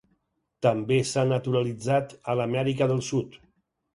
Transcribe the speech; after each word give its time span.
També 0.65 0.97
s'ha 1.09 1.25
naturalitzat 1.31 2.15
a 2.35 2.37
Amèrica 2.47 2.87
del 2.93 3.03
Sud. 3.13 3.37